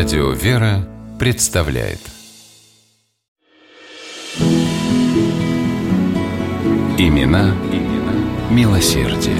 Радио 0.00 0.30
«Вера» 0.30 0.88
представляет 1.18 1.98
Имена, 6.96 7.54
имена 7.70 8.14
милосердие. 8.50 9.36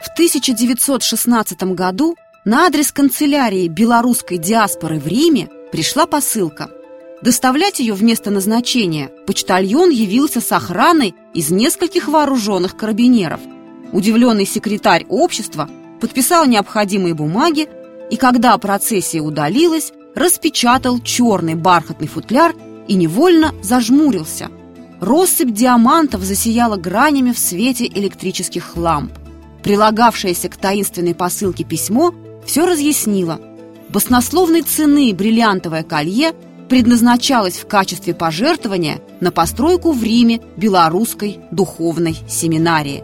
В 0.00 0.12
1916 0.12 1.60
году 1.74 2.14
на 2.44 2.66
адрес 2.66 2.92
канцелярии 2.92 3.66
белорусской 3.66 4.38
диаспоры 4.38 5.00
в 5.00 5.08
Риме 5.08 5.48
пришла 5.72 6.06
посылка. 6.06 6.70
Доставлять 7.20 7.80
ее 7.80 7.94
в 7.94 8.04
место 8.04 8.30
назначения 8.30 9.10
почтальон 9.26 9.90
явился 9.90 10.40
с 10.40 10.52
охраной 10.52 11.16
из 11.34 11.50
нескольких 11.50 12.06
вооруженных 12.06 12.76
карабинеров. 12.76 13.40
Удивленный 13.92 14.46
секретарь 14.46 15.04
общества 15.08 15.68
подписал 16.00 16.46
необходимые 16.46 17.14
бумаги 17.14 17.68
и, 18.10 18.16
когда 18.16 18.56
процессия 18.58 19.20
удалилась, 19.20 19.92
распечатал 20.14 20.98
черный 21.00 21.54
бархатный 21.54 22.08
футляр 22.08 22.54
и 22.88 22.94
невольно 22.94 23.54
зажмурился. 23.62 24.48
Россыпь 25.00 25.52
диамантов 25.52 26.22
засияла 26.22 26.76
гранями 26.76 27.32
в 27.32 27.38
свете 27.38 27.86
электрических 27.86 28.76
ламп. 28.76 29.12
Прилагавшееся 29.62 30.48
к 30.48 30.56
таинственной 30.56 31.14
посылке 31.14 31.64
письмо 31.64 32.14
все 32.44 32.66
разъяснило. 32.66 33.40
Баснословной 33.88 34.62
цены 34.62 35.12
бриллиантовое 35.12 35.82
колье 35.82 36.32
предназначалось 36.68 37.56
в 37.56 37.66
качестве 37.66 38.14
пожертвования 38.14 39.00
на 39.20 39.32
постройку 39.32 39.92
в 39.92 40.02
Риме 40.02 40.40
белорусской 40.56 41.40
духовной 41.50 42.16
семинарии. 42.28 43.02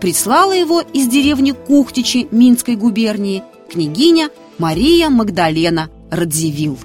Прислала 0.00 0.52
его 0.52 0.80
из 0.80 1.08
деревни 1.08 1.52
Кухтичи 1.52 2.28
Минской 2.30 2.76
губернии 2.76 3.42
княгиня 3.70 4.28
Мария 4.58 5.08
Магдалена 5.08 5.88
Радзивилл. 6.10 6.78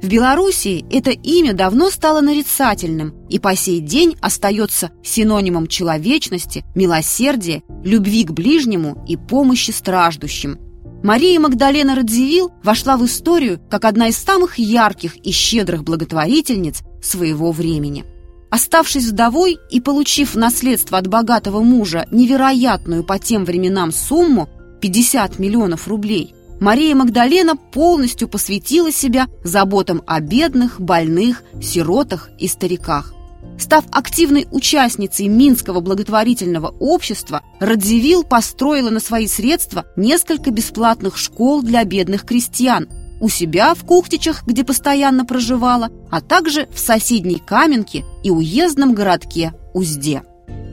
В 0.00 0.08
Белоруссии 0.08 0.86
это 0.88 1.10
имя 1.10 1.52
давно 1.52 1.90
стало 1.90 2.20
нарицательным 2.20 3.12
и 3.28 3.40
по 3.40 3.56
сей 3.56 3.80
день 3.80 4.16
остается 4.20 4.92
синонимом 5.02 5.66
человечности, 5.66 6.64
милосердия, 6.76 7.64
любви 7.82 8.22
к 8.22 8.30
ближнему 8.30 9.04
и 9.08 9.16
помощи 9.16 9.72
страждущим. 9.72 10.58
Мария 11.02 11.40
Магдалена 11.40 11.96
Радзивилл 11.96 12.52
вошла 12.62 12.96
в 12.96 13.04
историю 13.04 13.60
как 13.68 13.84
одна 13.84 14.08
из 14.08 14.16
самых 14.16 14.58
ярких 14.58 15.16
и 15.16 15.32
щедрых 15.32 15.82
благотворительниц 15.82 16.82
своего 17.02 17.50
времени. 17.50 18.04
Оставшись 18.50 19.06
вдовой 19.06 19.58
и 19.70 19.80
получив 19.80 20.34
наследство 20.34 20.98
от 20.98 21.08
богатого 21.08 21.60
мужа 21.60 22.06
невероятную 22.10 23.04
по 23.04 23.18
тем 23.18 23.44
временам 23.44 23.92
сумму 23.92 24.48
50 24.80 25.38
миллионов 25.38 25.88
рублей, 25.88 26.34
Мария 26.60 26.94
Магдалена 26.94 27.56
полностью 27.56 28.28
посвятила 28.28 28.90
себя 28.92 29.26
заботам 29.44 30.02
о 30.06 30.20
бедных, 30.20 30.80
больных, 30.80 31.42
сиротах 31.60 32.30
и 32.38 32.48
стариках. 32.48 33.12
Став 33.58 33.84
активной 33.90 34.46
участницей 34.50 35.28
Минского 35.28 35.80
благотворительного 35.80 36.74
общества, 36.78 37.42
Радзивилл 37.58 38.22
построила 38.22 38.90
на 38.90 39.00
свои 39.00 39.26
средства 39.26 39.86
несколько 39.96 40.50
бесплатных 40.50 41.16
школ 41.16 41.62
для 41.62 41.84
бедных 41.84 42.24
крестьян 42.24 42.88
у 43.20 43.28
себя 43.28 43.74
в 43.74 43.84
Кухтичах, 43.84 44.44
где 44.46 44.64
постоянно 44.64 45.24
проживала, 45.24 45.90
а 46.10 46.20
также 46.20 46.68
в 46.72 46.78
соседней 46.78 47.42
Каменке 47.44 48.04
и 48.22 48.30
уездном 48.30 48.94
городке 48.94 49.52
Узде. 49.74 50.22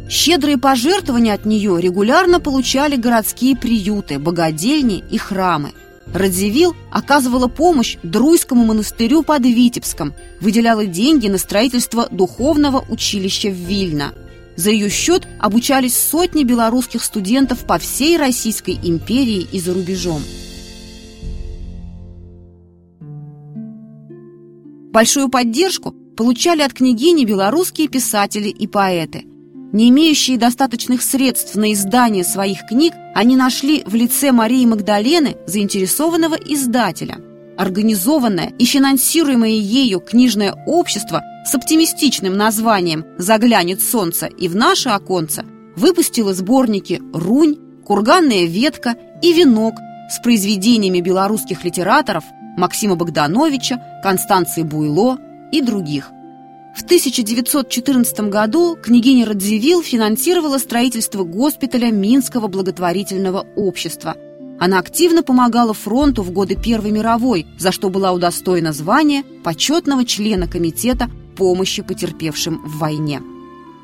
Щедрые 0.09 0.57
пожертвования 0.57 1.33
от 1.33 1.45
нее 1.45 1.79
регулярно 1.81 2.39
получали 2.39 2.95
городские 2.95 3.55
приюты, 3.55 4.19
богадельни 4.19 5.03
и 5.09 5.17
храмы. 5.17 5.71
Радзивилл 6.13 6.75
оказывала 6.91 7.47
помощь 7.47 7.97
Друйскому 8.03 8.65
монастырю 8.65 9.23
под 9.23 9.43
Витебском, 9.45 10.13
выделяла 10.41 10.85
деньги 10.85 11.27
на 11.27 11.37
строительство 11.37 12.07
духовного 12.11 12.83
училища 12.89 13.49
в 13.49 13.53
Вильно. 13.53 14.13
За 14.55 14.69
ее 14.69 14.89
счет 14.89 15.27
обучались 15.39 15.97
сотни 15.97 16.43
белорусских 16.43 17.03
студентов 17.03 17.65
по 17.65 17.79
всей 17.79 18.17
Российской 18.17 18.77
империи 18.83 19.47
и 19.51 19.59
за 19.59 19.73
рубежом. 19.73 20.21
Большую 24.93 25.27
поддержку 25.27 25.91
получали 26.15 26.61
от 26.61 26.71
княгини 26.73 27.25
белорусские 27.25 27.89
писатели 27.89 28.47
и 28.47 28.67
поэты– 28.67 29.25
не 29.73 29.89
имеющие 29.89 30.37
достаточных 30.37 31.01
средств 31.01 31.55
на 31.55 31.73
издание 31.73 32.23
своих 32.23 32.67
книг, 32.67 32.93
они 33.15 33.35
нашли 33.35 33.83
в 33.85 33.95
лице 33.95 34.31
Марии 34.31 34.65
Магдалены 34.67 35.35
заинтересованного 35.47 36.35
издателя. 36.35 37.17
Организованное 37.57 38.53
и 38.59 38.65
финансируемое 38.65 39.49
ею 39.49 39.99
книжное 39.99 40.53
общество 40.67 41.23
с 41.43 41.55
оптимистичным 41.55 42.37
названием 42.37 43.03
«Заглянет 43.17 43.81
солнце» 43.81 44.27
и 44.27 44.47
«В 44.47 44.55
наше 44.55 44.89
оконце» 44.89 45.43
выпустило 45.75 46.35
сборники 46.35 47.01
«Рунь», 47.11 47.57
«Курганная 47.83 48.45
ветка» 48.45 48.95
и 49.23 49.33
«Венок» 49.33 49.73
с 50.11 50.19
произведениями 50.21 50.99
белорусских 50.99 51.63
литераторов 51.63 52.23
Максима 52.57 52.95
Богдановича, 52.95 53.81
Констанции 54.03 54.63
Буйло 54.63 55.17
и 55.51 55.61
других– 55.61 56.11
в 56.73 56.81
1914 56.81 58.19
году 58.31 58.75
княгиня 58.75 59.27
Радзивилл 59.27 59.83
финансировала 59.83 60.57
строительство 60.57 61.23
госпиталя 61.23 61.91
Минского 61.91 62.47
благотворительного 62.47 63.45
общества. 63.55 64.15
Она 64.59 64.79
активно 64.79 65.21
помогала 65.21 65.75
фронту 65.75 66.23
в 66.23 66.31
годы 66.31 66.55
Первой 66.55 66.89
мировой, 66.89 67.45
за 67.59 67.71
что 67.71 67.89
была 67.89 68.11
удостоена 68.11 68.73
звания 68.73 69.23
почетного 69.43 70.03
члена 70.03 70.47
комитета 70.47 71.11
помощи 71.37 71.83
потерпевшим 71.83 72.63
в 72.65 72.79
войне. 72.79 73.21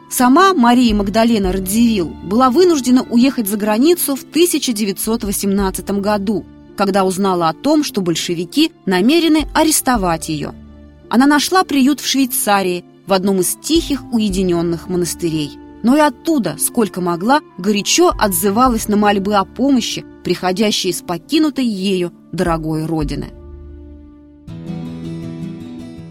Сама 0.09 0.55
Мария 0.55 0.95
Магдалена 0.95 1.51
Радзивилл 1.51 2.07
была 2.23 2.49
вынуждена 2.49 3.03
уехать 3.03 3.47
за 3.47 3.57
границу 3.57 4.15
в 4.15 4.23
1918 4.23 5.91
году, 6.01 6.43
когда 6.79 7.03
узнала 7.03 7.49
о 7.49 7.53
том, 7.53 7.83
что 7.83 8.01
большевики 8.01 8.71
намерены 8.85 9.47
арестовать 9.53 10.29
ее– 10.29 10.55
она 11.09 11.25
нашла 11.25 11.63
приют 11.63 11.99
в 11.99 12.07
Швейцарии, 12.07 12.85
в 13.07 13.13
одном 13.13 13.39
из 13.39 13.55
тихих 13.55 14.03
уединенных 14.13 14.87
монастырей. 14.87 15.51
Но 15.81 15.97
и 15.97 15.99
оттуда, 15.99 16.57
сколько 16.59 17.01
могла, 17.01 17.41
горячо 17.57 18.13
отзывалась 18.17 18.87
на 18.87 18.95
мольбы 18.95 19.33
о 19.35 19.45
помощи, 19.45 20.05
приходящие 20.23 20.93
с 20.93 21.01
покинутой 21.01 21.65
ею 21.65 22.13
дорогой 22.31 22.85
родины. 22.85 23.29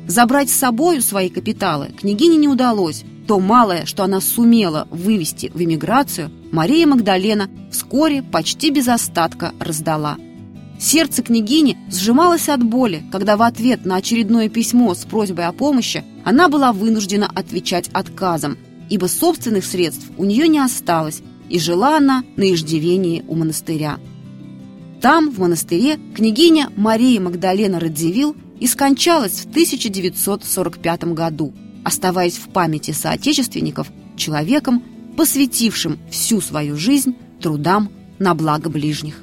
Забрать 0.08 0.50
с 0.50 0.54
собою 0.54 1.00
свои 1.02 1.28
капиталы 1.28 1.92
княгине 1.98 2.38
не 2.38 2.48
удалось. 2.48 3.04
То 3.28 3.38
малое, 3.38 3.84
что 3.84 4.04
она 4.04 4.22
сумела 4.22 4.88
вывести 4.90 5.52
в 5.54 5.62
эмиграцию, 5.62 6.30
Мария 6.50 6.86
Магдалена 6.86 7.50
вскоре 7.70 8.22
почти 8.22 8.70
без 8.70 8.88
остатка 8.88 9.52
раздала– 9.60 10.16
Сердце 10.78 11.22
княгини 11.22 11.76
сжималось 11.90 12.48
от 12.48 12.62
боли, 12.62 13.02
когда 13.10 13.36
в 13.36 13.42
ответ 13.42 13.84
на 13.84 13.96
очередное 13.96 14.48
письмо 14.48 14.94
с 14.94 15.04
просьбой 15.04 15.46
о 15.46 15.52
помощи 15.52 16.04
она 16.24 16.48
была 16.48 16.72
вынуждена 16.72 17.28
отвечать 17.34 17.90
отказом, 17.92 18.56
ибо 18.88 19.06
собственных 19.06 19.64
средств 19.64 20.06
у 20.16 20.24
нее 20.24 20.46
не 20.46 20.60
осталось, 20.60 21.20
и 21.48 21.58
жила 21.58 21.96
она 21.96 22.22
на 22.36 22.52
иждивении 22.52 23.24
у 23.26 23.34
монастыря. 23.34 23.98
Там, 25.00 25.30
в 25.30 25.40
монастыре, 25.40 25.98
княгиня 26.14 26.70
Мария 26.76 27.20
Магдалена 27.20 27.80
Радзивилл 27.80 28.36
и 28.60 28.66
скончалась 28.66 29.40
в 29.40 29.50
1945 29.50 31.04
году, 31.14 31.52
оставаясь 31.84 32.36
в 32.36 32.48
памяти 32.50 32.92
соотечественников 32.92 33.88
человеком, 34.16 34.82
посвятившим 35.16 35.98
всю 36.10 36.40
свою 36.40 36.76
жизнь 36.76 37.16
трудам 37.40 37.90
на 38.18 38.34
благо 38.34 38.68
ближних. 38.68 39.22